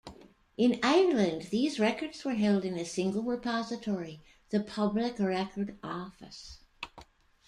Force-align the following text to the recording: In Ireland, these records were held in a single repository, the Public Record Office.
In 0.57 0.79
Ireland, 0.81 1.49
these 1.51 1.79
records 1.79 2.25
were 2.25 2.33
held 2.33 2.65
in 2.65 2.75
a 2.75 2.85
single 2.85 3.21
repository, 3.21 4.23
the 4.49 4.59
Public 4.59 5.19
Record 5.19 5.77
Office. 5.83 6.63